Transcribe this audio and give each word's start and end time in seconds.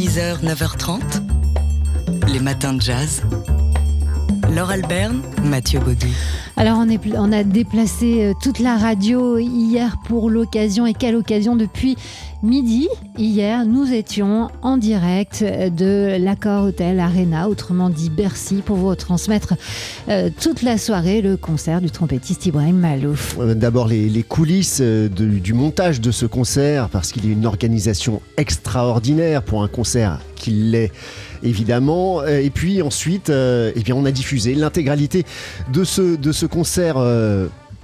6h, 0.00 0.42
9h30, 0.42 1.02
les 2.32 2.40
matins 2.40 2.72
de 2.72 2.80
jazz. 2.80 3.20
Laure 4.54 4.70
Alberne, 4.70 5.22
Mathieu 5.44 5.78
Baudou. 5.80 6.06
Alors 6.56 6.78
on, 6.78 6.88
est, 6.88 6.98
on 7.16 7.30
a 7.32 7.44
déplacé 7.44 8.24
euh, 8.24 8.32
toute 8.42 8.58
la 8.58 8.76
radio 8.76 9.38
hier 9.38 9.96
pour 10.06 10.28
l'occasion 10.28 10.86
et 10.86 10.92
quelle 10.94 11.14
occasion 11.14 11.54
depuis 11.56 11.96
midi. 12.42 12.88
Hier, 13.16 13.64
nous 13.64 13.92
étions 13.92 14.48
en 14.62 14.76
direct 14.76 15.42
de 15.44 16.16
l'Accord 16.20 16.64
Hotel 16.64 16.98
Arena, 16.98 17.48
autrement 17.48 17.90
dit 17.90 18.10
Bercy, 18.10 18.56
pour 18.56 18.76
vous 18.76 18.94
transmettre 18.96 19.54
euh, 20.08 20.30
toute 20.40 20.62
la 20.62 20.78
soirée 20.78 21.22
le 21.22 21.36
concert 21.36 21.80
du 21.80 21.90
trompettiste 21.90 22.44
Ibrahim 22.46 22.76
Malouf. 22.76 23.36
Euh, 23.38 23.54
D'abord 23.54 23.86
les, 23.88 24.08
les 24.08 24.22
coulisses 24.22 24.78
euh, 24.80 25.08
de- 25.08 25.26
du 25.38 25.52
montage 25.54 26.00
de 26.00 26.10
ce 26.10 26.26
concert, 26.26 26.88
parce 26.88 27.12
qu'il 27.12 27.24
est 27.26 27.32
une 27.32 27.46
organisation 27.46 28.20
extraordinaire 28.36 29.42
pour 29.42 29.62
un 29.62 29.68
concert 29.68 30.18
qu'il 30.34 30.70
l'est 30.72 30.90
évidemment. 31.42 32.20
Euh, 32.22 32.40
Et 32.40 32.50
puis 32.50 32.82
ensuite, 32.82 33.30
euh, 33.30 33.72
eh 33.74 33.80
bien, 33.80 33.94
on 33.94 34.04
a 34.04 34.10
diffusé 34.10 34.54
l'intégralité 34.54 35.24
de 35.72 35.84
ce, 35.84 36.16
de 36.16 36.32
ce 36.32 36.46
concert. 36.46 36.96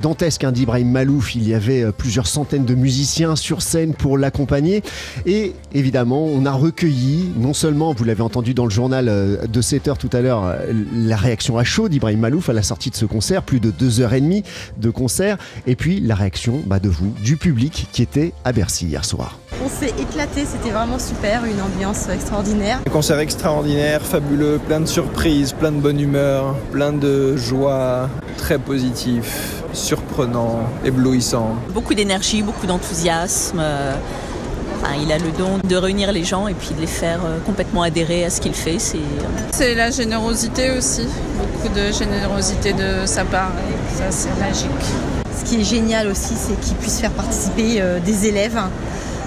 Dantesque 0.00 0.44
hein, 0.44 0.52
d'Ibrahim 0.52 0.90
Malouf, 0.90 1.34
il 1.34 1.48
y 1.48 1.54
avait 1.54 1.82
euh, 1.82 1.92
plusieurs 1.92 2.26
centaines 2.26 2.64
de 2.64 2.74
musiciens 2.74 3.34
sur 3.34 3.62
scène 3.62 3.94
pour 3.94 4.18
l'accompagner 4.18 4.82
et 5.24 5.54
évidemment 5.72 6.26
on 6.26 6.44
a 6.44 6.52
recueilli 6.52 7.30
non 7.38 7.54
seulement, 7.54 7.94
vous 7.94 8.04
l'avez 8.04 8.22
entendu 8.22 8.52
dans 8.52 8.64
le 8.64 8.70
journal 8.70 9.08
euh, 9.08 9.46
de 9.46 9.60
7 9.60 9.88
heures 9.88 9.98
tout 9.98 10.10
à 10.12 10.20
l'heure, 10.20 10.44
euh, 10.44 10.56
la 10.94 11.16
réaction 11.16 11.56
à 11.56 11.64
chaud 11.64 11.88
d'Ibrahim 11.88 12.20
Malouf 12.20 12.50
à 12.50 12.52
la 12.52 12.62
sortie 12.62 12.90
de 12.90 12.96
ce 12.96 13.06
concert, 13.06 13.42
plus 13.42 13.58
de 13.58 13.70
2h30 13.70 14.44
de 14.76 14.90
concert 14.90 15.38
et 15.66 15.76
puis 15.76 16.00
la 16.00 16.14
réaction 16.14 16.62
bah, 16.66 16.78
de 16.78 16.90
vous, 16.90 17.14
du 17.22 17.36
public 17.38 17.88
qui 17.92 18.02
était 18.02 18.32
à 18.44 18.52
Bercy 18.52 18.86
hier 18.86 19.04
soir. 19.04 19.38
On 19.64 19.68
s'est 19.68 19.94
éclaté, 19.98 20.44
c'était 20.44 20.70
vraiment 20.70 20.98
super, 20.98 21.44
une 21.46 21.60
ambiance 21.60 22.08
extraordinaire. 22.10 22.80
Un 22.86 22.90
concert 22.90 23.18
extraordinaire, 23.18 24.02
fabuleux, 24.02 24.60
plein 24.66 24.80
de 24.80 24.86
surprises, 24.86 25.52
plein 25.52 25.72
de 25.72 25.80
bonne 25.80 25.98
humeur, 25.98 26.54
plein 26.70 26.92
de 26.92 27.36
joie, 27.36 28.10
très 28.36 28.58
positif, 28.58 29.64
surprenant, 29.76 30.60
éblouissant. 30.84 31.50
beaucoup 31.74 31.94
d'énergie, 31.94 32.42
beaucoup 32.42 32.66
d'enthousiasme. 32.66 33.58
euh, 33.60 33.94
Enfin, 34.82 34.94
il 35.02 35.10
a 35.10 35.16
le 35.16 35.30
don 35.38 35.58
de 35.66 35.76
réunir 35.76 36.12
les 36.12 36.22
gens 36.22 36.48
et 36.48 36.54
puis 36.54 36.70
de 36.74 36.80
les 36.80 36.86
faire 36.86 37.20
euh, 37.24 37.38
complètement 37.46 37.80
adhérer 37.82 38.24
à 38.26 38.30
ce 38.30 38.40
qu'il 38.42 38.52
fait. 38.52 38.78
C'est 38.78 38.98
euh, 38.98 39.00
C'est 39.52 39.74
la 39.74 39.90
générosité 39.90 40.70
aussi, 40.70 41.06
beaucoup 41.38 41.74
de 41.74 41.90
générosité 41.92 42.72
de 42.74 43.06
sa 43.06 43.24
part, 43.24 43.52
et 43.70 43.96
ça 43.96 44.04
c'est 44.10 44.38
magique. 44.38 44.70
Ce 45.38 45.44
qui 45.48 45.60
est 45.60 45.64
génial 45.64 46.08
aussi, 46.08 46.34
c'est 46.36 46.60
qu'ils 46.60 46.76
puissent 46.76 47.00
faire 47.00 47.10
participer 47.12 47.82
des 48.04 48.26
élèves. 48.26 48.58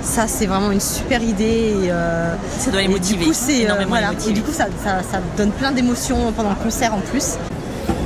Ça, 0.04 0.28
c'est 0.28 0.46
vraiment 0.46 0.72
une 0.72 0.80
super 0.80 1.22
idée. 1.22 1.74
Et, 1.86 1.92
euh, 1.92 2.34
ça 2.60 2.72
doit 2.72 2.80
les 2.82 2.86
et 2.86 2.90
motiver. 2.90 3.26
Du 3.26 3.32
coup, 3.32 3.34
c'est, 3.34 3.62
euh, 3.62 3.66
énormément 3.66 3.96
les 3.96 4.02
voilà. 4.02 4.12
motiver. 4.14 4.32
Et 4.32 4.34
du 4.34 4.42
coup, 4.42 4.52
ça, 4.52 4.66
ça- 4.84 5.02
ça 5.12 5.20
donne 5.38 5.52
plein 5.52 5.72
d'émotions 5.72 6.32
pendant 6.36 6.50
le 6.52 6.56
concert 6.64 6.94
en 6.94 7.00
plus. 7.00 7.36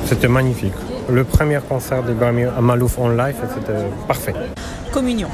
C'était 0.08 0.28
magnifique. 0.28 0.74
Le 1.10 1.24
premier 1.24 1.60
concert 1.68 2.04
de 2.04 2.14
Grammy 2.14 2.46
Malouf 2.62 2.98
en 2.98 3.10
live, 3.10 3.36
c'était 3.54 3.80
parfait. 4.08 4.34
Communion. 4.92 5.28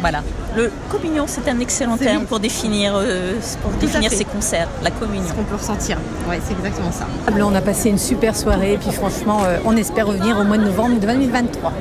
Voilà. 0.00 0.22
Le 0.56 0.70
communion, 0.90 1.24
c'est 1.26 1.48
un 1.48 1.58
excellent 1.58 1.96
terme 1.96 2.24
pour 2.24 2.38
définir, 2.38 2.94
euh, 2.96 3.32
pour 3.62 3.72
Tout 3.72 3.78
à 3.78 3.80
définir 3.80 4.10
fait. 4.10 4.16
ces 4.16 4.24
concerts. 4.24 4.68
La 4.82 4.90
communion. 4.92 5.26
Ce 5.28 5.34
qu'on 5.34 5.42
peut 5.42 5.56
ressentir. 5.56 5.98
Ouais, 6.28 6.38
c'est 6.46 6.52
exactement 6.52 6.92
ça. 6.92 7.06
On 7.40 7.54
a 7.54 7.60
passé 7.60 7.90
une 7.90 7.98
super 7.98 8.36
soirée 8.36 8.74
et 8.74 8.78
puis 8.78 8.92
franchement, 8.92 9.40
euh, 9.44 9.58
on 9.64 9.76
espère 9.76 10.06
revenir 10.06 10.38
au 10.38 10.44
mois 10.44 10.58
de 10.58 10.64
novembre 10.64 11.00
2023. 11.00 11.72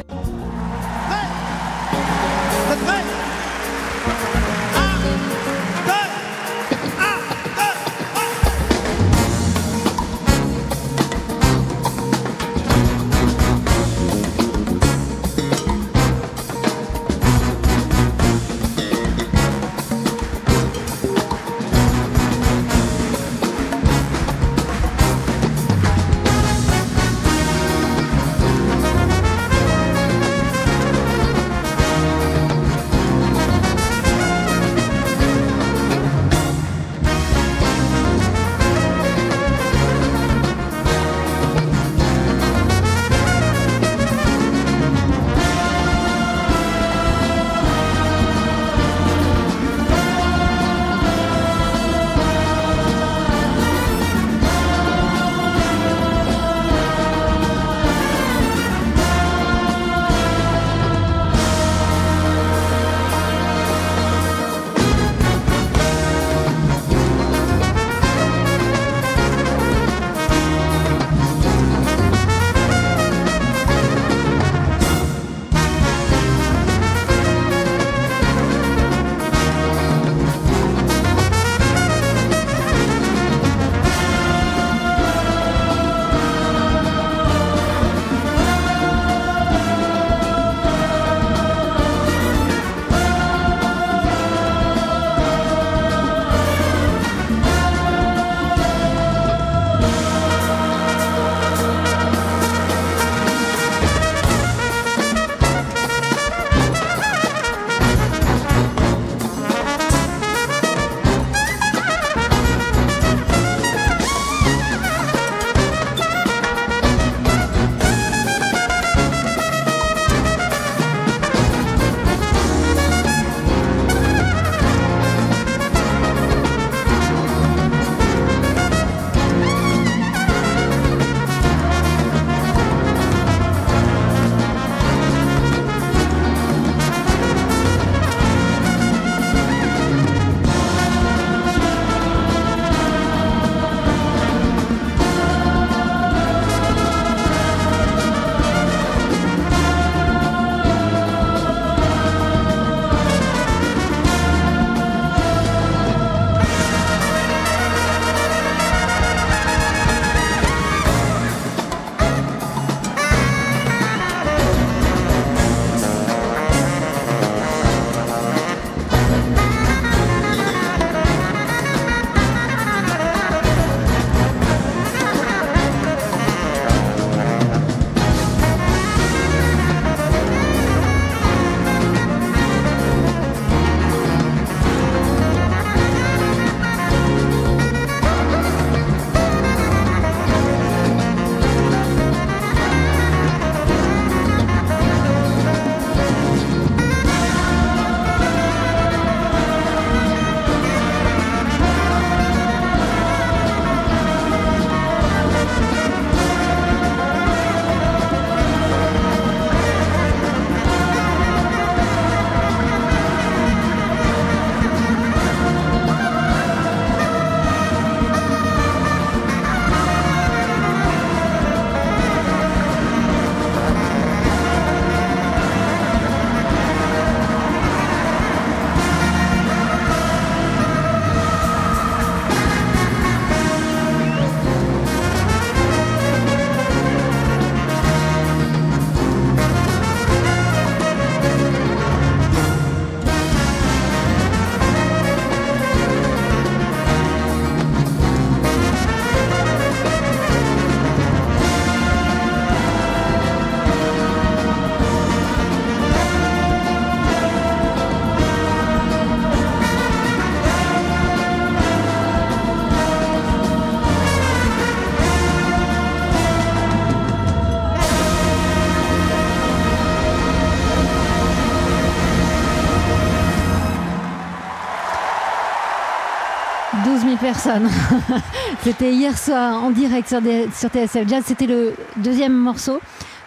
12 277.38 277.44
000 277.44 277.60
personnes. 277.60 277.70
C'était 278.64 278.94
hier 278.94 279.18
soir 279.18 279.64
en 279.64 279.72
direct 279.72 280.08
sur, 280.08 280.22
des- 280.22 280.48
sur 280.56 280.70
TSF 280.70 281.08
Jazz. 281.08 281.24
C'était 281.26 281.48
le 281.48 281.74
deuxième 281.98 282.34
morceau 282.34 282.80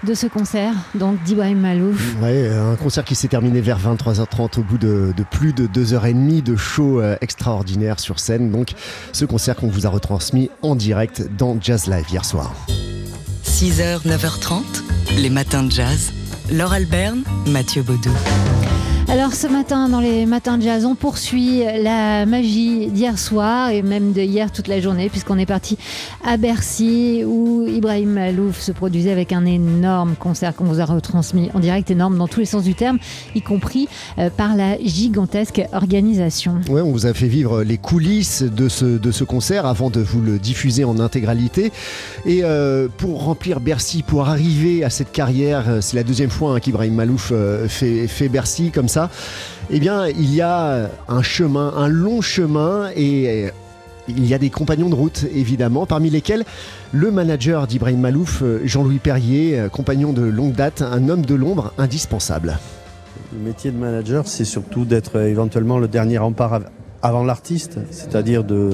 de 0.02 0.14
ce 0.14 0.26
concert, 0.26 0.72
donc 0.94 1.22
d'Ibrahim 1.24 1.60
Malouf. 1.60 2.14
Ouais, 2.22 2.48
un 2.48 2.74
concert 2.76 3.04
qui 3.04 3.14
s'est 3.14 3.28
terminé 3.28 3.60
vers 3.60 3.78
23h30 3.78 4.58
au 4.58 4.62
bout 4.62 4.78
de, 4.78 5.12
de 5.14 5.22
plus 5.30 5.52
de 5.52 5.66
2h30 5.66 6.42
de 6.42 6.56
show 6.56 7.00
euh, 7.00 7.16
extraordinaire 7.20 8.00
sur 8.00 8.18
scène. 8.18 8.50
Donc 8.50 8.70
ce 9.12 9.24
concert 9.26 9.56
qu'on 9.56 9.68
vous 9.68 9.86
a 9.86 9.90
retransmis 9.90 10.50
en 10.62 10.74
direct 10.74 11.22
dans 11.36 11.58
Jazz 11.60 11.86
Live 11.86 12.06
hier 12.10 12.24
soir. 12.24 12.54
6h, 13.44 14.06
9h30, 14.06 14.62
les 15.18 15.28
matins 15.30 15.64
de 15.64 15.70
jazz. 15.70 16.12
Laure 16.50 16.72
Alberne, 16.72 17.22
Mathieu 17.46 17.82
Baudou. 17.82 18.10
Alors 19.10 19.34
ce 19.34 19.48
matin, 19.48 19.88
dans 19.88 19.98
les 19.98 20.24
matins 20.24 20.56
de 20.56 20.62
jazz, 20.62 20.84
on 20.84 20.94
poursuit 20.94 21.64
la 21.82 22.26
magie 22.26 22.86
d'hier 22.86 23.18
soir 23.18 23.70
et 23.70 23.82
même 23.82 24.12
de 24.12 24.20
hier 24.20 24.52
toute 24.52 24.68
la 24.68 24.80
journée, 24.80 25.08
puisqu'on 25.08 25.36
est 25.36 25.46
parti 25.46 25.76
à 26.24 26.36
Bercy 26.36 27.24
où 27.26 27.66
Ibrahim 27.66 28.10
Malouf 28.10 28.60
se 28.60 28.70
produisait 28.70 29.10
avec 29.10 29.32
un 29.32 29.46
énorme 29.46 30.14
concert 30.14 30.54
qu'on 30.54 30.62
vous 30.62 30.78
a 30.78 30.84
retransmis 30.84 31.50
en 31.54 31.58
direct, 31.58 31.90
énorme 31.90 32.18
dans 32.18 32.28
tous 32.28 32.38
les 32.38 32.46
sens 32.46 32.62
du 32.62 32.76
terme, 32.76 32.98
y 33.34 33.42
compris 33.42 33.88
euh, 34.20 34.30
par 34.30 34.54
la 34.54 34.78
gigantesque 34.78 35.60
organisation. 35.72 36.60
Ouais, 36.68 36.80
on 36.80 36.92
vous 36.92 37.06
a 37.06 37.12
fait 37.12 37.26
vivre 37.26 37.64
les 37.64 37.78
coulisses 37.78 38.44
de 38.44 38.68
ce, 38.68 38.84
de 38.84 39.10
ce 39.10 39.24
concert 39.24 39.66
avant 39.66 39.90
de 39.90 40.00
vous 40.00 40.20
le 40.20 40.38
diffuser 40.38 40.84
en 40.84 41.00
intégralité. 41.00 41.72
Et 42.26 42.44
euh, 42.44 42.86
pour 42.96 43.24
remplir 43.24 43.58
Bercy, 43.58 44.04
pour 44.04 44.28
arriver 44.28 44.84
à 44.84 44.90
cette 44.90 45.10
carrière, 45.10 45.64
euh, 45.68 45.80
c'est 45.80 45.96
la 45.96 46.04
deuxième 46.04 46.30
fois 46.30 46.54
hein, 46.54 46.60
qu'Ibrahim 46.60 46.94
Malouf 46.94 47.32
fait, 47.66 48.06
fait 48.06 48.28
Bercy 48.28 48.70
comme 48.70 48.86
ça. 48.86 48.99
Eh 49.70 49.78
bien, 49.78 50.08
il 50.08 50.34
y 50.34 50.40
a 50.40 50.90
un 51.08 51.22
chemin, 51.22 51.72
un 51.76 51.88
long 51.88 52.20
chemin 52.20 52.90
et 52.96 53.46
euh, 53.46 53.50
il 54.08 54.26
y 54.26 54.34
a 54.34 54.38
des 54.38 54.50
compagnons 54.50 54.88
de 54.88 54.94
route, 54.96 55.26
évidemment, 55.32 55.86
parmi 55.86 56.10
lesquels 56.10 56.44
le 56.92 57.12
manager 57.12 57.68
d'Ibrahim 57.68 58.00
Malouf, 58.00 58.42
euh, 58.42 58.60
Jean-Louis 58.64 58.98
Perrier, 58.98 59.60
euh, 59.60 59.68
compagnon 59.68 60.12
de 60.12 60.22
longue 60.22 60.54
date, 60.54 60.82
un 60.82 61.08
homme 61.08 61.24
de 61.24 61.34
l'ombre 61.36 61.72
indispensable. 61.78 62.58
Le 63.32 63.38
métier 63.38 63.70
de 63.70 63.76
manager, 63.76 64.26
c'est 64.26 64.44
surtout 64.44 64.84
d'être 64.84 65.20
éventuellement 65.20 65.78
le 65.78 65.86
dernier 65.86 66.18
rempart 66.18 66.52
av- 66.54 66.70
avant 67.02 67.22
l'artiste, 67.22 67.78
c'est-à-dire 67.92 68.42
de, 68.42 68.70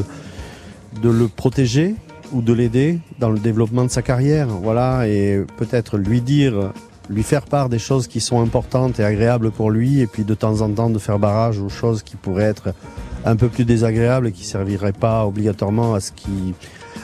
de 1.03 1.11
le 1.11 1.29
protéger 1.29 1.95
ou 2.33 2.41
de 2.41 2.55
l'aider 2.55 2.99
dans 3.21 3.29
le 3.31 3.39
développement 3.39 3.85
de 3.85 3.91
sa 3.91 4.01
carrière. 4.01 4.49
Voilà, 4.49 5.07
et 5.07 5.45
peut-être 5.59 5.99
lui 5.99 6.23
dire, 6.23 6.73
lui 7.09 7.23
faire 7.23 7.43
part 7.43 7.69
des 7.69 7.79
choses 7.79 8.07
qui 8.07 8.21
sont 8.21 8.41
importantes 8.41 8.99
et 9.01 9.05
agréables 9.05 9.51
pour 9.51 9.71
lui, 9.71 10.01
et 10.01 10.07
puis 10.07 10.25
de 10.25 10.35
temps 10.35 10.61
en 10.61 10.71
temps 10.71 10.91
de 10.91 10.99
faire 10.99 11.19
barrage 11.19 11.61
aux 11.61 11.69
choses 11.69 12.03
qui 12.03 12.17
pourraient 12.17 12.45
être 12.45 12.75
un 13.25 13.37
peu 13.37 13.49
plus 13.49 13.65
désagréables 13.65 14.29
et 14.29 14.33
qui 14.33 14.43
ne 14.43 14.47
serviraient 14.47 14.93
pas 14.93 15.27
obligatoirement 15.27 15.95
à, 15.95 16.01
ce 16.01 16.13
qui, 16.13 16.55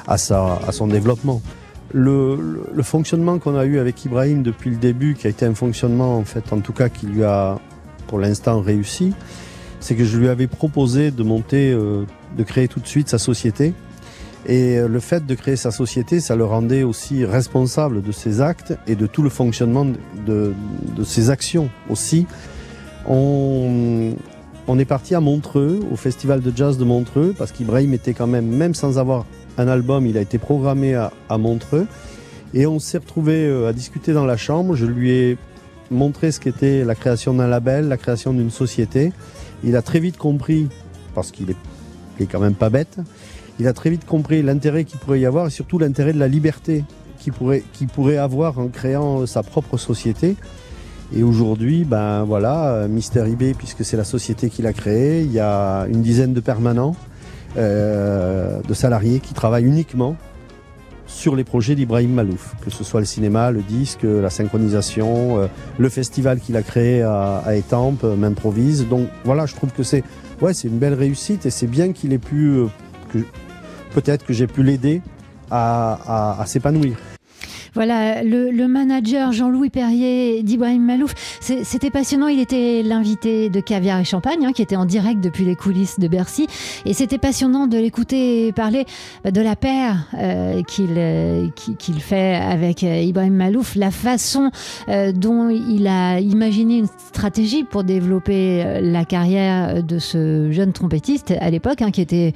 à, 0.07 0.19
sa, 0.19 0.57
à 0.67 0.73
son 0.73 0.87
développement. 0.87 1.43
Le, 1.93 2.63
fonctionnement 2.83 3.39
qu'on 3.39 3.57
a 3.57 3.65
eu 3.65 3.79
avec 3.79 4.05
Ibrahim 4.05 4.43
depuis 4.43 4.71
le 4.71 4.77
début, 4.77 5.15
qui 5.15 5.27
a 5.27 5.31
été 5.31 5.45
un 5.45 5.55
fonctionnement 5.55 6.17
en 6.17 6.25
fait, 6.25 6.53
en 6.53 6.61
tout 6.61 6.73
cas 6.73 6.89
qui 6.89 7.07
lui 7.07 7.25
a 7.25 7.59
pour 8.07 8.19
l'instant 8.19 8.61
réussi, 8.61 9.13
c'est 9.81 9.95
que 9.95 10.05
je 10.05 10.17
lui 10.17 10.29
avais 10.29 10.47
proposé 10.47 11.11
de 11.11 11.23
monter, 11.23 11.73
euh, 11.73 12.05
de 12.37 12.43
créer 12.45 12.69
tout 12.69 12.81
de 12.81 12.87
suite 12.87 13.09
sa 13.09 13.19
société. 13.19 13.75
Et 14.47 14.79
euh, 14.79 14.89
le 14.89 15.01
fait 15.01 15.25
de 15.25 15.35
créer 15.35 15.57
sa 15.57 15.71
société, 15.71 16.21
ça 16.21 16.35
le 16.37 16.45
rendait 16.45 16.83
aussi 16.83 17.25
responsable 17.25 18.03
de 18.03 18.13
ses 18.13 18.41
actes 18.41 18.75
et 18.87 18.97
de 18.97 19.07
tout 19.07 19.23
le 19.23 19.31
fonctionnement 19.31 19.87
de, 20.27 20.55
ses 21.05 21.31
actions 21.31 21.71
aussi. 21.89 22.27
On, 23.07 24.15
est 24.79 24.85
parti 24.85 25.15
à 25.15 25.21
Montreux, 25.21 25.81
au 25.93 25.97
festival 25.97 26.41
de 26.41 26.53
jazz 26.55 26.79
de 26.79 26.85
Montreux, 26.85 27.35
parce 27.37 27.53
qu'Ibrahim 27.53 27.93
était 27.93 28.15
quand 28.15 28.27
même, 28.27 28.47
même 28.47 28.75
sans 28.75 28.99
avoir 28.99 29.27
un 29.59 29.69
album, 29.69 30.07
il 30.07 30.17
a 30.17 30.21
été 30.21 30.39
programmé 30.39 30.95
à, 30.95 31.39
Montreux. 31.39 31.87
Et 32.55 32.67
on 32.67 32.79
s'est 32.79 32.99
retrouvé 32.99 33.47
euh, 33.47 33.69
à 33.69 33.73
discuter 33.73 34.13
dans 34.13 34.27
la 34.27 34.37
chambre. 34.37 34.75
Je 34.75 34.87
lui 34.87 35.11
ai 35.11 35.39
montré 35.91 36.33
ce 36.33 36.41
qu'était 36.41 36.85
la 36.85 36.95
création 36.95 37.35
d'un 37.35 37.47
label, 37.47 37.89
la 37.89 37.97
création 37.97 38.33
d'une 38.33 38.51
société. 38.51 39.13
Il 39.63 39.77
a 39.77 39.83
très 39.83 40.01
vite 40.01 40.17
compris, 40.17 40.69
parce 41.15 41.31
qu'il 41.31 41.51
est, 41.51 41.57
il 42.19 42.25
est 42.25 42.27
quand 42.27 42.41
même 42.41 42.55
pas 42.55 42.71
bête, 42.71 42.99
il 43.59 43.69
a 43.69 43.73
très 43.73 43.91
vite 43.91 44.05
compris 44.07 44.43
l'intérêt 44.43 44.85
qu'il 44.85 44.99
pourrait 44.99 45.21
y 45.21 45.27
avoir 45.27 45.47
et 45.47 45.51
surtout 45.51 45.79
l'intérêt 45.79 46.13
de 46.13 46.19
la 46.19 46.29
liberté 46.29 46.85
qu'il 47.19 47.33
pourrait, 47.33 47.63
pourrait 47.95 48.17
avoir 48.17 48.59
en 48.59 48.69
créant 48.69 49.27
sa 49.27 49.43
propre 49.43 49.77
société. 49.77 50.37
Et 51.15 51.23
aujourd'hui, 51.23 51.85
ben 51.85 52.25
voilà, 52.25 52.73
euh, 52.73 52.89
Mister 52.89 53.25
eBay, 53.29 53.53
puisque 53.55 53.85
c'est 53.85 53.99
la 53.99 54.05
société 54.05 54.49
qu'il 54.49 54.67
a 54.67 54.73
créée, 54.73 55.21
il 55.21 55.33
y 55.33 55.41
a 55.41 55.87
une 55.89 56.01
dizaine 56.01 56.33
de 56.33 56.41
permanents, 56.41 56.97
euh, 57.59 58.61
de 58.67 58.75
salariés 58.75 59.21
qui 59.21 59.35
travaillent 59.35 59.67
uniquement 59.67 60.17
sur 61.07 61.37
les 61.37 61.45
projets 61.45 61.75
d'Ibrahim 61.75 62.15
Malouf, 62.15 62.55
que 62.65 62.71
ce 62.71 62.83
soit 62.83 63.01
le 63.01 63.07
cinéma, 63.07 63.51
le 63.51 63.61
disque, 63.61 64.05
la 64.05 64.31
synchronisation, 64.31 65.39
euh, 65.39 65.47
le 65.79 65.89
festival 65.91 66.41
qu'il 66.41 66.57
a 66.57 66.63
créé 66.63 67.03
à, 67.03 67.43
Étampes, 67.55 68.05
euh, 68.05 68.17
M'improvise. 68.17 68.89
Donc 68.89 69.09
voilà, 69.25 69.45
je 69.45 69.55
trouve 69.55 69.71
que 69.71 69.83
c'est 69.83 70.03
ouais, 70.41 70.55
c'est 70.55 70.69
une 70.69 70.79
belle 70.79 70.95
réussite 70.95 71.45
et 71.45 71.51
c'est 71.51 71.67
bien 71.67 71.93
qu'il 71.93 72.15
ait 72.15 72.19
pu, 72.19 72.49
euh, 72.49 72.67
que- 73.13 73.19
peut-être 73.93 74.25
que 74.25 74.33
j'ai 74.33 74.47
pu 74.47 74.63
l'aider 74.63 75.03
à, 75.51 76.43
s'épanouir. 76.47 76.97
Voilà, 77.75 78.23
le, 78.23 78.67
manager 78.67 79.33
Jean-Louis 79.33 79.71
Perrier 79.71 80.43
d'Ibrahim 80.43 80.85
Malouf, 80.85 81.15
c'était 81.41 81.91
passionnant. 81.91 82.29
Il 82.29 82.41
était 82.41 82.83
l'invité 82.83 83.51
de 83.51 83.61
Caviar 83.61 84.01
et 84.01 84.05
Champagne, 84.05 84.45
hein, 84.47 84.53
qui 84.53 84.63
était 84.63 84.77
en 84.77 84.85
direct 84.85 85.21
depuis 85.21 85.45
les 85.45 85.57
coulisses 85.57 85.99
de 85.99 86.09
Bercy. 86.09 86.47
Et 86.85 86.95
c'était 86.95 87.19
passionnant 87.19 87.67
de 87.67 87.79
l'écouter 87.79 88.53
parler 88.53 88.85
de 89.25 89.41
la 89.41 89.57
paire 89.57 90.07
euh, 90.15 90.63
qu'il 90.63 90.95
euh, 90.99 91.49
fait 91.99 92.35
avec 92.35 92.85
euh, 92.85 93.01
Ibrahim 93.01 93.35
Malouf, 93.35 93.75
la 93.75 93.91
façon 93.91 94.51
euh, 94.89 95.13
dont 95.13 95.49
il 95.49 95.87
a 95.87 96.21
imaginé 96.21 96.79
une 96.79 96.87
stratégie 96.87 97.65
pour 97.65 97.85
développer 97.85 98.63
euh, 98.65 98.81
la 98.81 99.05
carrière 99.05 99.83
de 99.83 99.99
ce 99.99 100.51
jeune 100.51 100.73
trompettiste 100.73 101.33
à 101.41 101.51
l'époque, 101.51 101.83
hein, 101.83 101.91
qui 101.91 102.01
était 102.01 102.33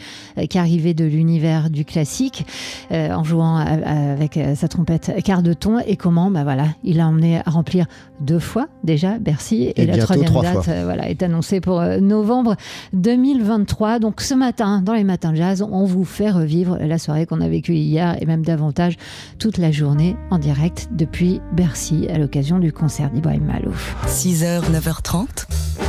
qui 0.51 0.59
arrivait 0.59 0.95
de 0.95 1.05
l'univers 1.05 1.71
du 1.71 1.85
classique 1.85 2.47
en 2.91 3.25
jouant 3.25 3.57
avec 3.57 4.39
sa 4.55 4.69
trompette 4.69 5.13
quart 5.27 5.43
de 5.43 5.55
ton 5.55 5.81
et 5.81 5.97
comment 5.97 6.31
bah 6.31 6.45
voilà 6.45 6.69
il 6.85 7.01
a 7.01 7.09
emmené 7.09 7.39
à 7.45 7.51
remplir 7.51 7.87
deux 8.21 8.39
fois 8.39 8.69
déjà 8.85 9.19
Bercy 9.19 9.65
et, 9.65 9.83
Et 9.83 9.87
la 9.87 9.99
troisième 9.99 10.29
trois 10.29 10.45
date 10.45 10.69
euh, 10.69 10.85
voilà 10.85 11.11
est 11.11 11.21
annoncée 11.21 11.61
pour 11.61 11.81
euh, 11.81 11.99
novembre 11.99 12.55
2023 12.93 13.99
donc 13.99 14.21
ce 14.21 14.35
matin 14.35 14.83
dans 14.83 14.95
les 14.95 15.03
matins 15.03 15.33
de 15.33 15.37
jazz 15.39 15.67
on 15.69 15.85
vous 15.85 16.05
fait 16.05 16.31
revivre 16.31 16.79
la 16.81 16.99
soirée 16.99 17.27
qu'on 17.27 17.41
a 17.41 17.49
vécue 17.49 17.75
hier 17.75 18.17
et 18.23 18.25
même 18.25 18.45
davantage 18.45 18.99
toute 19.41 19.59
la 19.59 19.73
journée 19.73 20.15
en 20.31 20.39
direct 20.39 20.91
depuis 20.93 21.41
Bercy 21.53 22.07
à 22.09 22.19
l'occasion 22.19 22.61
du 22.61 22.73
concert 22.73 23.11
d'Ibrahim 23.11 23.47
Malouf 23.47 23.97
6h, 24.07 24.71
9h30, 24.71 25.27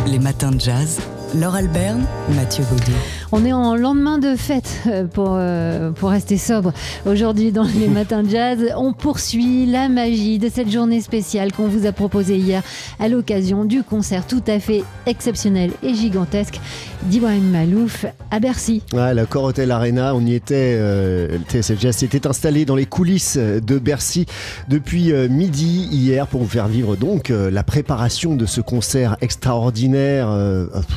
les 0.08 0.18
matins 0.18 0.50
de 0.52 0.60
jazz. 0.60 1.00
Laure 1.36 1.56
Alberne, 1.56 2.06
Mathieu 2.36 2.64
Baudou. 2.70 2.94
On 3.34 3.44
est 3.44 3.52
en 3.52 3.76
lendemain 3.76 4.20
de 4.20 4.38
fête 4.38 4.84
euh, 4.88 5.04
pour, 5.04 5.32
euh, 5.34 5.92
pour 5.92 6.12
rester 6.12 6.38
sobre. 6.38 6.72
Aujourd'hui, 7.06 7.52
dans 7.52 7.64
les 7.78 7.88
matins 7.94 8.24
jazz, 8.26 8.60
on 8.78 8.94
poursuit 8.94 9.66
la 9.66 9.90
magie 9.90 10.40
de 10.40 10.48
cette 10.48 10.72
journée 10.72 11.02
spéciale 11.02 11.52
qu'on 11.52 11.68
vous 11.68 11.86
a 11.86 11.92
proposée 11.92 12.38
hier 12.38 12.64
à 13.00 13.10
l'occasion 13.10 13.66
du 13.66 13.84
concert 13.84 14.26
tout 14.28 14.44
à 14.48 14.60
fait 14.60 14.84
exceptionnel 15.08 15.72
et 15.84 15.94
gigantesque 15.94 16.62
d'Ibrahim 17.04 17.52
Malouf 17.52 18.06
à 18.32 18.40
Bercy. 18.40 18.82
Ouais, 18.94 19.14
la 19.14 19.26
Cor 19.26 19.44
Hotel 19.44 19.72
Arena, 19.72 20.16
on 20.16 20.26
y 20.26 20.34
était. 20.34 20.76
euh, 20.78 21.38
TSF 21.50 21.82
Jazz 21.82 21.98
s'était 21.98 22.28
installé 22.28 22.64
dans 22.64 22.78
les 22.78 22.86
coulisses 22.86 23.38
de 23.38 23.78
Bercy 23.78 24.26
depuis 24.70 25.12
euh, 25.12 25.28
midi 25.28 25.90
hier 25.92 26.28
pour 26.28 26.44
vous 26.44 26.50
faire 26.50 26.70
vivre 26.70 26.96
donc 26.96 27.28
la 27.30 27.64
préparation 27.64 28.36
de 28.36 28.46
ce 28.46 28.62
concert 28.62 29.18
extraordinaire, 29.20 30.30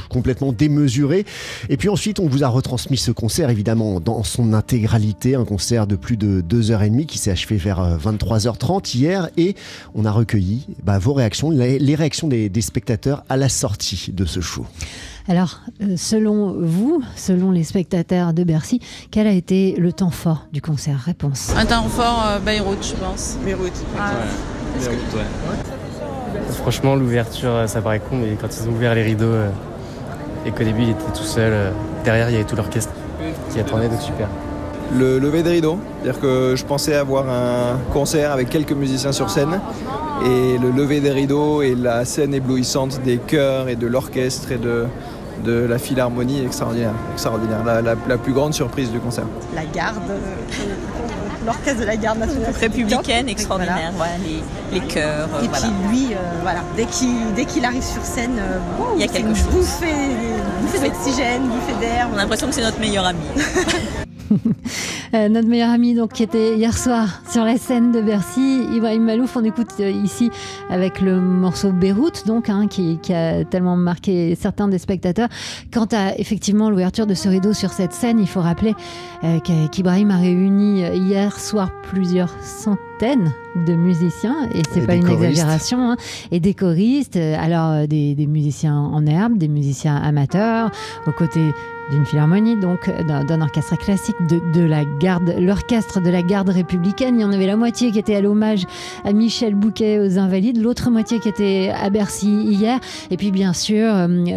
complètement 0.08 0.52
démesuré. 0.52 1.24
Et 1.68 1.76
puis 1.76 1.88
ensuite, 1.88 2.19
on 2.20 2.28
vous 2.28 2.44
a 2.44 2.48
retransmis 2.48 2.98
ce 2.98 3.10
concert 3.10 3.50
évidemment 3.50 3.98
dans 3.98 4.22
son 4.22 4.52
intégralité, 4.52 5.34
un 5.34 5.44
concert 5.44 5.86
de 5.86 5.96
plus 5.96 6.16
de 6.16 6.42
2h30 6.42 7.06
qui 7.06 7.18
s'est 7.18 7.30
achevé 7.30 7.56
vers 7.56 7.80
euh, 7.80 7.96
23h30 7.96 8.96
hier. 8.96 9.28
Et 9.36 9.56
on 9.94 10.04
a 10.04 10.10
recueilli 10.10 10.66
bah, 10.82 10.98
vos 10.98 11.14
réactions, 11.14 11.50
les, 11.50 11.78
les 11.78 11.94
réactions 11.94 12.28
des, 12.28 12.48
des 12.48 12.60
spectateurs 12.60 13.24
à 13.28 13.36
la 13.36 13.48
sortie 13.48 14.10
de 14.12 14.24
ce 14.24 14.40
show. 14.40 14.66
Alors, 15.28 15.60
euh, 15.82 15.96
selon 15.96 16.56
vous, 16.60 17.02
selon 17.16 17.50
les 17.50 17.64
spectateurs 17.64 18.32
de 18.34 18.44
Bercy, 18.44 18.80
quel 19.10 19.26
a 19.26 19.32
été 19.32 19.74
le 19.76 19.92
temps 19.92 20.10
fort 20.10 20.46
du 20.52 20.60
concert? 20.60 20.98
Réponse. 20.98 21.52
Un 21.56 21.66
temps 21.66 21.88
fort, 21.88 22.24
euh, 22.26 22.38
Beyrouth, 22.38 22.84
je 22.84 22.96
pense. 22.96 23.36
Beyrouth. 23.44 23.84
Ah. 23.98 24.12
Franchement, 26.52 26.94
l'ouverture, 26.94 27.50
euh, 27.50 27.66
ça 27.66 27.80
paraît 27.80 28.00
con, 28.00 28.16
mais 28.16 28.36
quand 28.40 28.48
ils 28.48 28.68
ont 28.68 28.72
ouvert 28.72 28.94
les 28.94 29.02
rideaux 29.02 29.26
euh, 29.26 29.50
et 30.46 30.50
qu'au 30.52 30.64
début 30.64 30.82
il 30.82 30.90
était 30.90 31.12
tout 31.14 31.22
seul, 31.24 31.52
euh, 31.52 31.70
derrière 32.04 32.28
il 32.30 32.32
y 32.32 32.36
avait 32.36 32.44
tout 32.44 32.56
l'orchestre 32.56 32.92
qui 33.50 33.60
attendait, 33.60 33.88
donc 33.88 34.00
super. 34.00 34.28
Le 34.98 35.18
lever 35.20 35.42
des 35.44 35.50
rideaux, 35.50 35.78
c'est-à-dire 36.02 36.20
que 36.20 36.54
je 36.56 36.64
pensais 36.64 36.96
avoir 36.96 37.28
un 37.28 37.78
concert 37.92 38.32
avec 38.32 38.48
quelques 38.50 38.72
musiciens 38.72 39.12
sur 39.12 39.30
scène 39.30 39.60
et 40.24 40.58
le 40.58 40.70
lever 40.70 41.00
des 41.00 41.10
rideaux 41.10 41.62
et 41.62 41.74
la 41.76 42.04
scène 42.04 42.34
éblouissante 42.34 43.00
des 43.04 43.18
chœurs 43.18 43.68
et 43.68 43.76
de 43.76 43.86
l'orchestre 43.86 44.50
et 44.50 44.56
de, 44.58 44.86
de 45.44 45.64
la 45.64 45.78
Philharmonie 45.78 46.44
extraordinaire, 46.44 46.92
extraordinaire 47.12 47.62
la, 47.64 47.82
la- 47.82 47.94
la 48.08 48.18
plus 48.18 48.32
grande 48.32 48.52
surprise 48.52 48.90
du 48.90 48.98
concert. 48.98 49.24
La 49.54 49.64
garde, 49.64 50.00
l'orchestre 51.44 51.80
de 51.80 51.84
la 51.86 51.96
garde 51.96 52.18
nationale 52.18 52.52
Républicaine, 52.60 53.28
extraordinaire, 53.28 53.92
voilà. 53.96 54.12
les, 54.24 54.78
les 54.78 54.86
chœurs, 54.86 55.28
euh, 55.34 55.42
Et 55.44 55.48
voilà. 55.48 55.66
puis 55.66 55.88
lui, 55.88 56.14
euh, 56.14 56.18
voilà, 56.42 56.60
dès 56.76 56.84
qu'il 56.86 57.34
dès 57.34 57.44
qu'il 57.44 57.64
arrive 57.64 57.82
sur 57.82 58.04
scène, 58.04 58.38
euh, 58.38 58.58
wow, 58.78 58.94
Il 58.96 59.00
y 59.00 59.04
a 59.04 59.08
quelque 59.08 59.34
chose. 59.34 59.46
Bouffée, 59.50 59.94
bouffée 60.62 60.88
d'oxygène, 60.88 61.42
bouffée 61.48 61.78
d'air. 61.80 62.08
On 62.12 62.16
a 62.16 62.22
l'impression 62.22 62.48
que 62.48 62.54
c'est 62.54 62.62
notre 62.62 62.80
meilleur 62.80 63.04
ami. 63.06 63.20
Euh, 65.12 65.28
notre 65.28 65.48
meilleur 65.48 65.70
ami 65.70 65.94
donc, 65.94 66.12
qui 66.12 66.22
était 66.22 66.56
hier 66.56 66.78
soir 66.78 67.20
sur 67.28 67.44
la 67.44 67.56
scène 67.56 67.90
de 67.90 68.00
Bercy, 68.00 68.62
Ibrahim 68.72 69.02
Malouf, 69.02 69.36
on 69.36 69.42
écoute 69.42 69.66
euh, 69.80 69.90
ici 69.90 70.30
avec 70.68 71.00
le 71.00 71.20
morceau 71.20 71.72
Beyrouth, 71.72 72.28
donc, 72.28 72.48
hein, 72.48 72.68
qui, 72.68 73.00
a 73.12 73.44
tellement 73.44 73.74
marqué 73.74 74.36
certains 74.36 74.68
des 74.68 74.78
spectateurs. 74.78 75.28
Quant 75.72 75.88
à 75.90 76.16
effectivement 76.16 76.70
l'ouverture 76.70 77.08
de 77.08 77.14
ce 77.14 77.28
rideau 77.28 77.52
sur 77.52 77.72
cette 77.72 77.92
scène, 77.92 78.20
il 78.20 78.28
faut 78.28 78.40
rappeler 78.40 78.76
euh, 79.24 79.40
qu'Ibrahim 79.40 80.12
a 80.12 80.18
réuni 80.18 80.82
hier 80.82 81.40
soir 81.40 81.72
plusieurs 81.82 82.30
centaines 82.40 82.89
de 83.00 83.74
musiciens, 83.74 84.48
et 84.54 84.62
c'est 84.70 84.86
pas 84.86 84.94
une 84.94 85.04
choristes. 85.04 85.24
exagération, 85.30 85.90
hein, 85.92 85.96
et 86.30 86.38
des 86.38 86.52
choristes, 86.52 87.16
euh, 87.16 87.34
alors 87.38 87.70
euh, 87.70 87.86
des, 87.86 88.14
des 88.14 88.26
musiciens 88.26 88.76
en 88.76 89.06
herbe, 89.06 89.38
des 89.38 89.48
musiciens 89.48 89.96
amateurs, 89.96 90.70
aux 91.06 91.12
côtés 91.12 91.52
d'une 91.90 92.04
philharmonie, 92.06 92.56
donc 92.56 92.88
euh, 92.88 93.24
d'un 93.24 93.40
orchestre 93.40 93.76
classique 93.76 94.14
de, 94.28 94.40
de 94.52 94.64
la 94.64 94.84
garde, 95.00 95.34
l'orchestre 95.40 96.00
de 96.00 96.10
la 96.10 96.22
garde 96.22 96.50
républicaine. 96.50 97.18
Il 97.18 97.22
y 97.22 97.24
en 97.24 97.32
avait 97.32 97.46
la 97.46 97.56
moitié 97.56 97.90
qui 97.90 97.98
était 97.98 98.14
à 98.14 98.20
l'hommage 98.20 98.64
à 99.04 99.12
Michel 99.12 99.54
Bouquet 99.56 99.98
aux 99.98 100.18
Invalides, 100.18 100.62
l'autre 100.62 100.90
moitié 100.90 101.18
qui 101.18 101.28
était 101.28 101.72
à 101.74 101.90
Bercy 101.90 102.28
hier, 102.28 102.78
et 103.10 103.16
puis 103.16 103.32
bien 103.32 103.52
sûr 103.52 103.92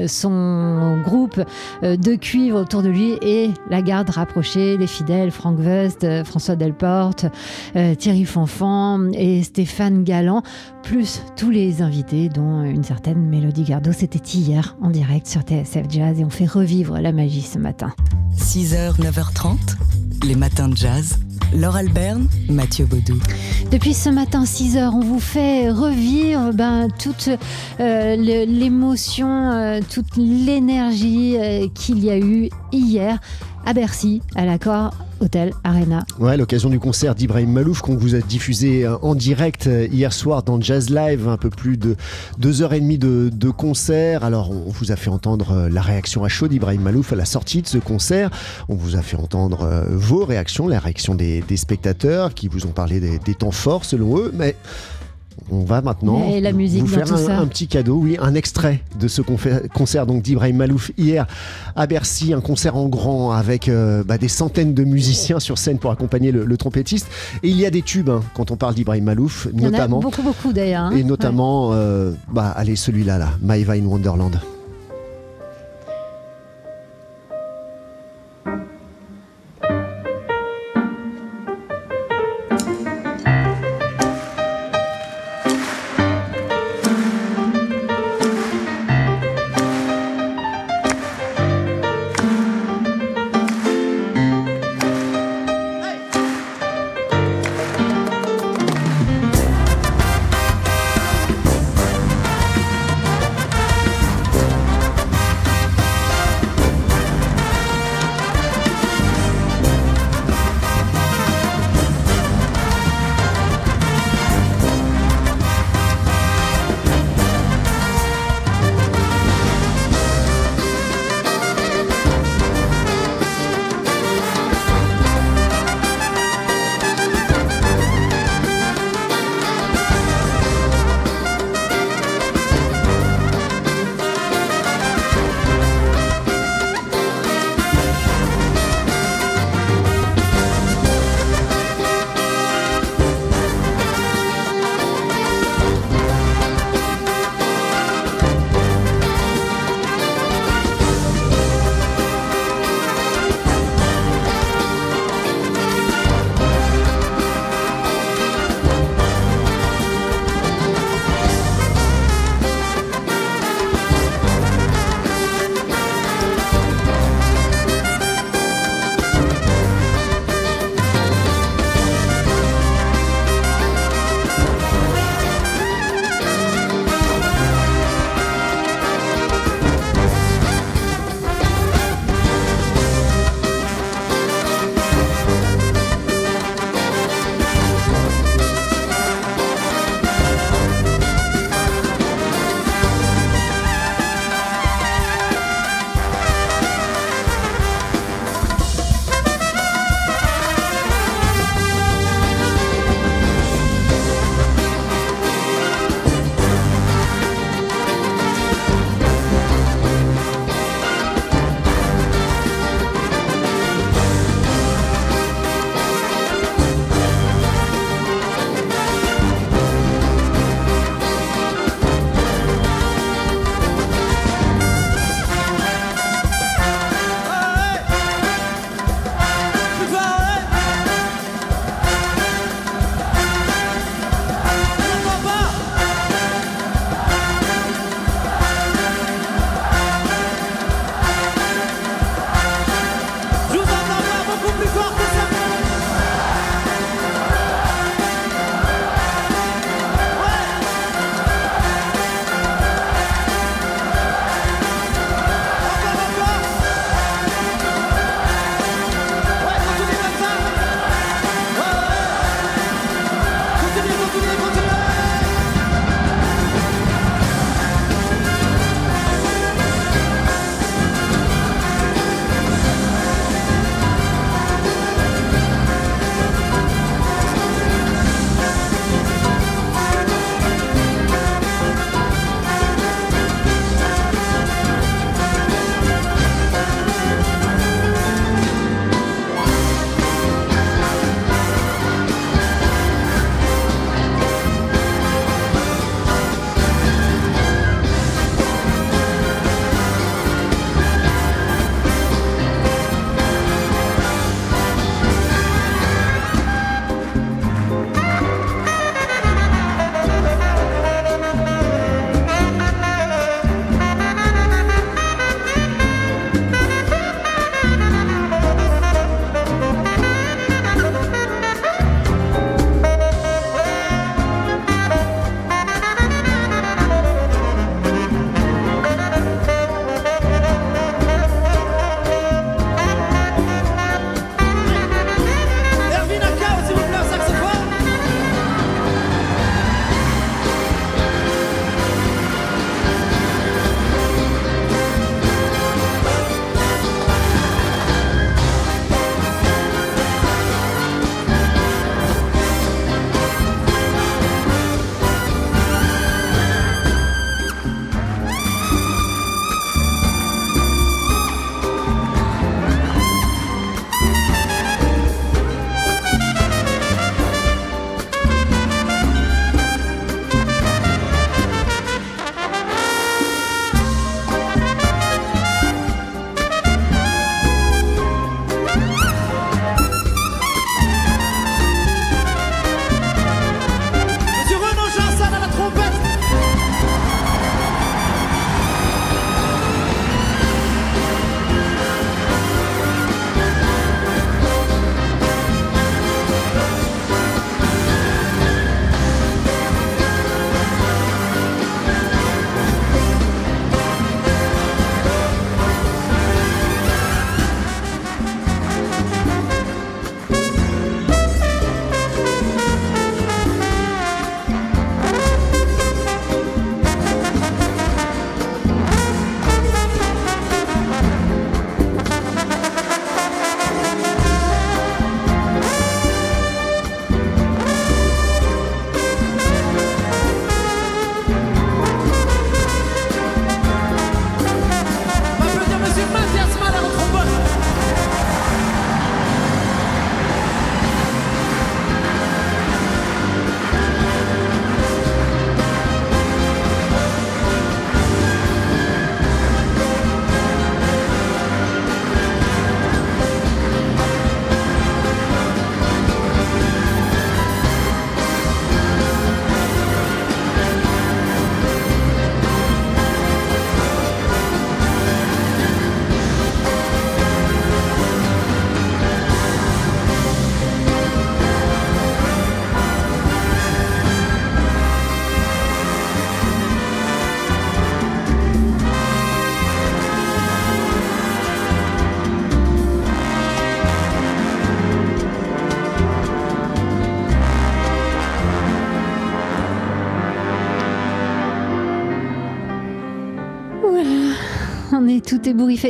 son 0.07 0.99
groupe 1.03 1.39
de 1.83 2.15
cuivre 2.15 2.61
autour 2.61 2.81
de 2.81 2.89
lui 2.89 3.17
et 3.21 3.51
la 3.69 3.83
garde 3.83 4.09
rapprochée, 4.09 4.77
les 4.77 4.87
fidèles, 4.87 5.29
Franck 5.29 5.59
West, 5.59 6.07
François 6.23 6.55
Delporte, 6.55 7.27
Thierry 7.99 8.25
Et 9.13 9.43
Stéphane 9.43 10.03
Galland, 10.03 10.43
plus 10.83 11.21
tous 11.35 11.49
les 11.49 11.81
invités, 11.81 12.29
dont 12.29 12.63
une 12.63 12.83
certaine 12.83 13.17
Mélodie 13.17 13.63
Gardot. 13.63 13.91
C'était 13.91 14.19
hier 14.19 14.77
en 14.81 14.89
direct 14.89 15.27
sur 15.27 15.41
TSF 15.41 15.87
Jazz 15.89 16.19
et 16.19 16.23
on 16.23 16.29
fait 16.29 16.45
revivre 16.45 16.99
la 16.99 17.11
magie 17.11 17.41
ce 17.41 17.57
matin. 17.57 17.93
6h, 18.37 18.99
9h30, 18.99 19.57
les 20.27 20.35
matins 20.35 20.69
de 20.69 20.77
jazz. 20.77 21.17
Laure 21.55 21.75
Alberne, 21.75 22.27
Mathieu 22.49 22.85
Baudou. 22.85 23.19
Depuis 23.71 23.93
ce 23.93 24.09
matin 24.09 24.45
6 24.45 24.77
heures, 24.77 24.95
on 24.95 25.01
vous 25.01 25.19
fait 25.19 25.69
revivre 25.69 26.51
ben, 26.53 26.87
toute 26.89 27.29
euh, 27.79 28.15
l'émotion, 28.15 29.51
euh, 29.51 29.79
toute 29.87 30.15
l'énergie 30.15 31.37
euh, 31.37 31.67
qu'il 31.73 32.03
y 32.03 32.09
a 32.09 32.17
eu 32.17 32.49
hier 32.71 33.19
à 33.65 33.73
Bercy, 33.73 34.21
à 34.35 34.45
l'accord 34.45 34.93
Hôtel 35.23 35.53
Arena. 35.63 36.05
Ouais, 36.19 36.35
l'occasion 36.35 36.69
du 36.69 36.79
concert 36.79 37.15
d'Ibrahim 37.15 37.49
Malouf 37.49 37.81
qu'on 37.81 37.95
vous 37.95 38.13
a 38.13 38.19
diffusé 38.19 38.85
euh, 38.85 38.97
en 39.01 39.15
direct 39.15 39.67
euh, 39.67 39.87
hier 39.89 40.11
soir 40.11 40.43
dans 40.43 40.59
Jazz 40.59 40.89
Live, 40.89 41.29
un 41.29 41.37
peu 41.37 41.49
plus 41.49 41.77
de 41.77 41.95
deux 42.37 42.61
heures 42.61 42.73
et 42.73 42.81
demie 42.81 42.97
de, 42.97 43.29
de 43.33 43.49
concert. 43.49 44.25
Alors, 44.25 44.51
on 44.51 44.69
vous 44.69 44.91
a 44.91 44.97
fait 44.97 45.09
entendre 45.09 45.51
euh, 45.51 45.69
la 45.69 45.81
réaction 45.81 46.25
à 46.25 46.27
chaud 46.27 46.49
d'Ibrahim 46.49 46.81
Malouf 46.81 47.13
à 47.13 47.15
la 47.15 47.23
sortie 47.23 47.61
de 47.61 47.67
ce 47.67 47.77
concert. 47.77 48.31
On 48.67 48.75
vous 48.75 48.97
a 48.97 49.01
fait 49.01 49.15
entendre 49.15 49.85
vos 49.89 50.25
réactions, 50.25 50.67
la 50.67 50.79
réaction 50.79 51.15
des, 51.15 51.41
des 51.41 51.57
spectateurs 51.57 52.33
qui 52.33 52.49
vous 52.49 52.65
ont 52.65 52.71
parlé 52.71 52.99
des, 52.99 53.17
des 53.19 53.35
temps 53.35 53.51
forts 53.51 53.85
selon 53.85 54.17
eux. 54.17 54.31
Mais 54.33 54.57
on 55.51 55.63
va 55.63 55.81
maintenant 55.81 56.23
Et 56.31 56.41
la 56.41 56.51
musique 56.51 56.83
vous 56.83 56.87
faire 56.87 57.39
un, 57.39 57.47
petit 57.47 57.67
cadeau, 57.67 57.97
oui, 57.97 58.17
un 58.21 58.33
extrait 58.35 58.81
de 58.99 59.07
ce 59.07 59.21
concert 59.21 60.05
donc 60.05 60.21
d'Ibrahim 60.21 60.57
Malouf 60.57 60.91
hier 60.97 61.27
à 61.75 61.87
Bercy, 61.87 62.33
un 62.33 62.41
concert 62.41 62.75
en 62.75 62.87
grand 62.87 63.31
avec 63.31 63.67
euh, 63.69 64.03
bah, 64.03 64.17
des 64.17 64.27
centaines 64.27 64.73
de 64.73 64.83
musiciens 64.83 65.39
sur 65.39 65.57
scène 65.57 65.77
pour 65.79 65.91
accompagner 65.91 66.31
le, 66.31 66.45
le 66.45 66.57
trompettiste. 66.57 67.07
Et 67.43 67.49
il 67.49 67.57
y 67.57 67.65
a 67.65 67.69
des 67.69 67.81
tubes 67.81 68.09
hein, 68.09 68.21
quand 68.35 68.51
on 68.51 68.55
parle 68.55 68.75
d'Ibrahim 68.75 69.03
Malouf, 69.05 69.47
Il 69.53 69.61
y 69.61 69.65
en 69.65 69.69
a 69.69 69.71
notamment. 69.71 69.99
beaucoup, 69.99 70.23
beaucoup 70.23 70.53
d'ailleurs. 70.53 70.83
hein. 70.83 70.91
Et 70.95 71.03
notamment, 71.03 71.71
euh, 71.73 72.11
bah, 72.31 72.53
allez, 72.55 72.75
celui-là, 72.75 73.17
là, 73.17 73.29
My 73.41 73.63
Vine 73.63 73.85
Wonderland. 73.87 74.39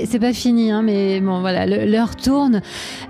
C'est 0.06 0.20
pas 0.20 0.34
fini, 0.34 0.72
hein, 0.72 0.82
mais 0.82 1.20
bon, 1.22 1.42
voilà, 1.42 1.66
l'heure 1.66 2.16
tourne. 2.16 2.62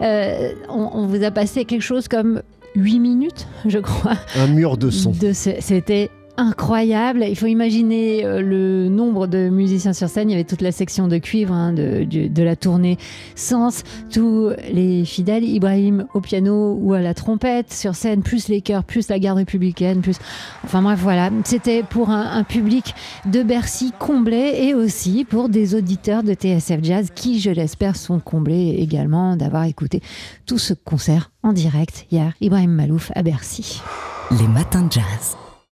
Euh, 0.02 0.52
on, 0.70 1.06
vous 1.06 1.24
a 1.24 1.32
passé 1.32 1.66
quelque 1.66 1.82
chose 1.82 2.08
comme 2.08 2.42
8 2.76 3.00
minutes, 3.00 3.48
je 3.66 3.80
crois. 3.80 4.18
Un 4.36 4.48
mur 4.48 4.78
de 4.78 4.90
son. 4.90 5.14
C'était 5.34 6.10
incroyable. 6.38 7.26
Il 7.28 7.36
faut 7.36 7.46
imaginer 7.46 8.26
euh, 8.26 8.42
le 8.42 8.90
nombre 8.90 9.28
de 9.28 9.50
musiciens 9.50 9.94
sur 9.94 10.10
scène. 10.10 10.30
Il 10.30 10.34
y 10.34 10.36
avait 10.36 10.44
toute 10.44 10.62
la 10.62 10.72
section 10.72 11.08
de 11.08 11.18
cuivre 11.18 11.54
hein, 11.54 11.74
de, 11.74 12.44
la 12.44 12.56
tournée 12.56 12.98
Sens, 13.36 13.84
tous 14.12 14.52
les 14.72 15.06
fidèles, 15.06 15.44
Ibrahim 15.44 16.06
au 16.14 16.22
piano 16.22 16.78
ou 16.80 16.94
à 16.94 17.00
la 17.00 17.14
trompette 17.14 17.72
sur 17.72 17.96
scène, 17.96 18.22
plus 18.22 18.48
les 18.48 18.62
chœurs, 18.62 18.84
plus 18.84 19.08
la 19.10 19.20
garde 19.20 19.38
républicaine, 19.38 20.02
plus. 20.02 20.18
Enfin 20.64 20.82
bref, 20.82 21.00
voilà. 21.02 21.30
C'était 21.44 21.84
pour 21.84 22.10
un, 22.10 22.44
public 22.44 22.94
de 23.26 23.42
Bercy 23.44 23.94
comblé 23.98 24.54
et 24.58 24.74
aussi 24.74 25.26
pour 25.26 25.50
des 25.50 25.76
auditeurs 25.76 26.24
de 26.24 26.34
TSF 26.34 26.80
Jazz 26.84 27.10
qui, 27.14 27.40
je 27.40 27.52
l'espère, 27.52 27.96
sont 27.96 28.20
comblés 28.20 28.76
également 28.80 29.36
d'avoir 29.36 29.64
écouté 29.64 30.02
tout 30.46 30.58
ce 30.58 30.74
concert 30.74 31.32
en 31.42 31.54
direct 31.54 32.06
hier. 32.12 32.34
Ibrahim 32.42 32.72
Malouf 32.72 33.12
à 33.16 33.24
Bercy. 33.24 33.82
Les 34.32 34.48
matins 34.48 34.84
de 34.84 34.92
jazz. 34.92 35.38